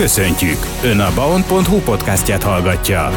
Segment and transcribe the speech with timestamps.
[0.00, 0.58] Köszöntjük!
[0.84, 3.08] Ön a baon.hu podcastját hallgatja.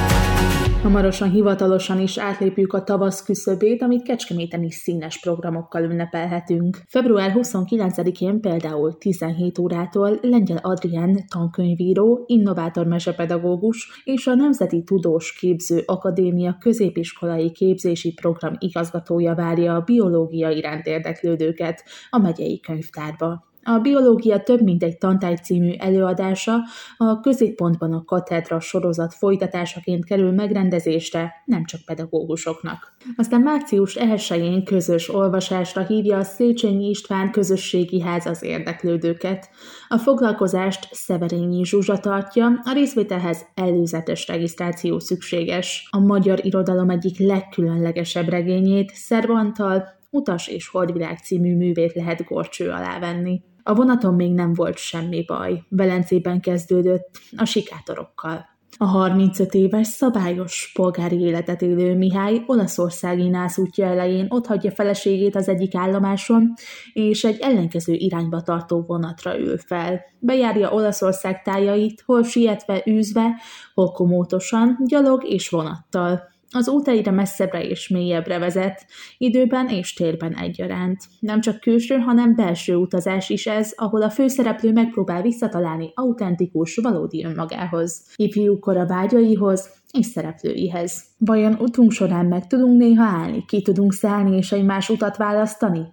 [0.82, 6.78] Hamarosan hivatalosan is átlépjük a tavasz küszöbét, amit Kecskeméten is színes programokkal ünnepelhetünk.
[6.88, 15.84] Február 29-én például 17 órától Lengyel Adrián tankönyvíró, innovátor mesepedagógus és a Nemzeti Tudós Képző
[15.86, 23.52] Akadémia középiskolai képzési program igazgatója várja a biológia iránt érdeklődőket a megyei könyvtárba.
[23.64, 26.56] A biológia több mint egy tantály című előadása
[26.98, 32.96] a középpontban a katedra sorozat folytatásaként kerül megrendezésre nem csak pedagógusoknak.
[33.16, 39.50] Aztán március 1-én közös olvasásra hívja a Széchenyi István közösségi ház az érdeklődőket.
[39.88, 45.88] A foglalkozást Szeverényi Zsuzsa tartja, a részvételhez előzetes regisztráció szükséges.
[45.92, 53.00] A magyar irodalom egyik legkülönlegesebb regényét, Szervantal, Utas és Holdvilág című művét lehet gorcső alá
[53.00, 53.42] venni.
[53.64, 55.64] A vonaton még nem volt semmi baj.
[55.70, 58.52] Velencében kezdődött a sikátorokkal.
[58.78, 65.76] A 35 éves szabályos polgári életet élő Mihály olaszországi nászútja elején otthagyja feleségét az egyik
[65.76, 66.54] állomáson,
[66.94, 70.02] és egy ellenkező irányba tartó vonatra ül fel.
[70.20, 73.36] Bejárja Olaszország tájait, hol sietve, űzve,
[73.74, 76.33] hol komótosan, gyalog és vonattal.
[76.56, 78.86] Az út egyre messzebbre és mélyebbre vezet,
[79.18, 81.04] időben és térben egyaránt.
[81.20, 87.26] Nem csak külső, hanem belső utazás is ez, ahol a főszereplő megpróbál visszatalálni autentikus, valódi
[87.26, 91.04] önmagához, ifjú kora vágyaihoz és szereplőihez.
[91.18, 95.93] Vajon utunk során meg tudunk néha állni, ki tudunk szállni és egy más utat választani?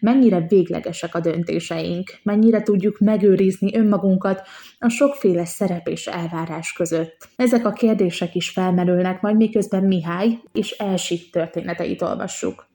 [0.00, 4.42] Mennyire véglegesek a döntéseink, mennyire tudjuk megőrizni önmagunkat
[4.78, 7.28] a sokféle szerep és elvárás között.
[7.36, 12.67] Ezek a kérdések is felmerülnek, majd miközben Mihály és Elsik történeteit olvassuk.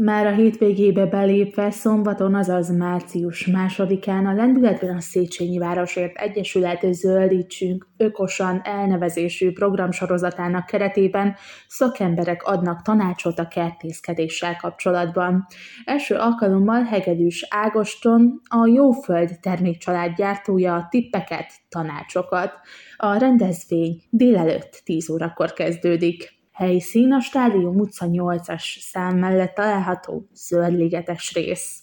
[0.00, 7.86] Már a hétvégébe belépve szombaton, azaz március másodikán a Lendületben a Széchenyi Városért Egyesület Zöldítsünk
[7.96, 11.36] ökosan elnevezésű programsorozatának keretében
[11.68, 15.46] szakemberek adnak tanácsot a kertészkedéssel kapcsolatban.
[15.84, 22.52] Első alkalommal Hegedűs Ágoston, a Jóföld termékcsalád gyártója tippeket, tanácsokat.
[22.96, 26.37] A rendezvény délelőtt 10 órakor kezdődik.
[26.58, 31.82] Helyszín a Stádium utca 8-as szám mellett található zöldligetes rész.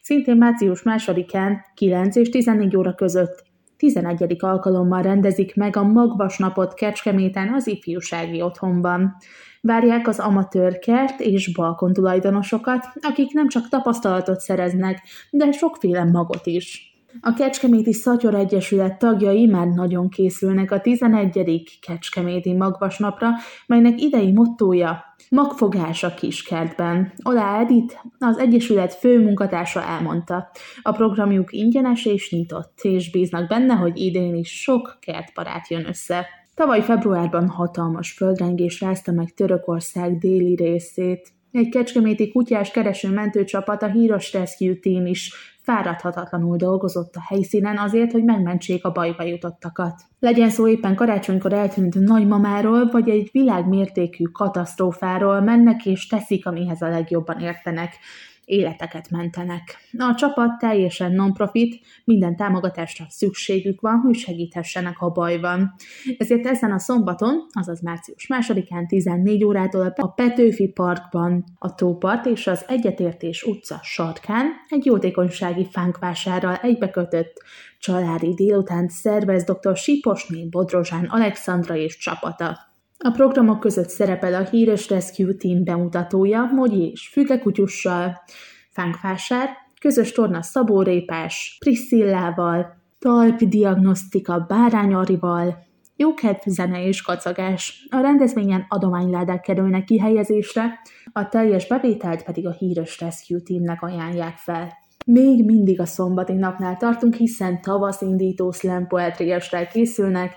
[0.00, 3.44] Szintén március 2-án 9 és 14 óra között
[3.76, 4.36] 11.
[4.38, 9.16] alkalommal rendezik meg a Magvas napot Kecskeméten az ifjúsági otthonban.
[9.60, 16.46] Várják az amatőr kert és balkon tulajdonosokat, akik nem csak tapasztalatot szereznek, de sokféle magot
[16.46, 16.91] is.
[17.20, 21.78] A Kecskeméti Szatyor Egyesület tagjai már nagyon készülnek a 11.
[21.86, 23.30] Kecskeméti Magvasnapra,
[23.66, 27.12] melynek idei mottója Magfogás a kiskertben.
[27.22, 30.50] Olá Edith, az Egyesület főmunkatársa elmondta.
[30.82, 36.26] A programjuk ingyenes és nyitott, és bíznak benne, hogy idén is sok kertbarát jön össze.
[36.54, 41.32] Tavaly februárban hatalmas földrengés rázta meg Törökország déli részét.
[41.52, 45.32] Egy kecskeméti kutyás kereső mentőcsapat, a Híros Rescue Team is
[45.62, 50.02] fáradhatatlanul dolgozott a helyszínen azért, hogy megmentsék a bajba jutottakat.
[50.18, 56.88] Legyen szó éppen karácsonykor eltűnt nagymamáról, vagy egy világmértékű katasztrófáról, mennek és teszik, amihez a
[56.88, 57.98] legjobban értenek
[58.44, 59.76] életeket mentenek.
[59.98, 65.74] A csapat teljesen non-profit, minden támogatásra szükségük van, hogy segíthessenek, ha baj van.
[66.18, 72.46] Ezért ezen a szombaton, azaz március 2-án 14 órától a Petőfi Parkban, a Tópart és
[72.46, 77.42] az Egyetértés utca sarkán egy jótékonysági fánkvásárral egybekötött
[77.78, 79.76] családi délután szervez dr.
[79.76, 82.71] Siposné Bodrozsán Alexandra és csapata.
[83.04, 88.22] A programok között szerepel a híres Rescue Team bemutatója Mogyi és Fügekutyussal,
[88.70, 89.48] Fánkvásár,
[89.80, 97.86] közös torna Szabó Répás, Priscillával, Talpi Diagnosztika Bárány Arival, jókedv, zene és kacagás.
[97.90, 100.80] A rendezvényen adományládák kerülnek kihelyezésre,
[101.12, 104.72] a teljes bevételt pedig a híres Rescue Teamnek ajánlják fel.
[105.06, 109.34] Még mindig a szombati napnál tartunk, hiszen tavaszindító slam poetry
[109.72, 110.34] készülnek,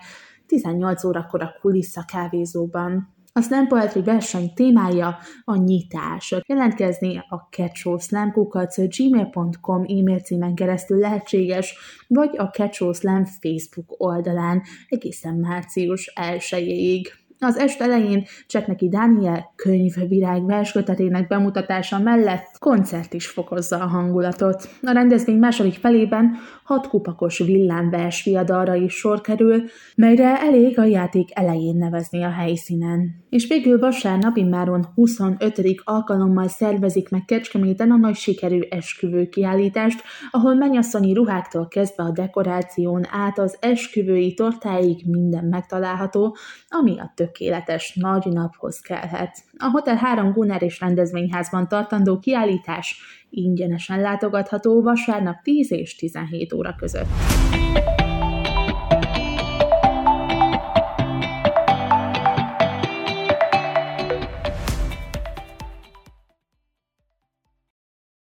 [0.47, 3.13] 18 órakor a kulissza kávézóban.
[3.37, 6.35] A Slam Poetry verseny témája a nyitás.
[6.47, 11.77] Jelentkezni a catchoslamkukac gmail.com e-mail címen keresztül lehetséges,
[12.07, 17.07] vagy a Catchoslam Facebook oldalán egészen március 1-ig.
[17.39, 24.69] Az est elején Csetneki Dániel könyvvirág verskötetének bemutatása mellett koncert is fokozza a hangulatot.
[24.81, 29.63] A rendezvény második felében hat kupakos villámvers viadalra is sor kerül,
[29.95, 33.23] melyre elég a játék elején nevezni a helyszínen.
[33.29, 35.61] És végül vasárnap immáron 25.
[35.83, 43.05] alkalommal szervezik meg Kecskeméten a nagy sikerű esküvő kiállítást, ahol mennyasszonyi ruháktól kezdve a dekoráción
[43.11, 46.37] át az esküvői tortáig minden megtalálható,
[46.69, 49.43] ami a tökéletes nagy naphoz kellhet.
[49.57, 52.95] A Hotel 3 Gunner és rendezvényházban tartandó kiállítás
[53.29, 57.64] ingyenesen látogatható vasárnap 10 és 17 óra között.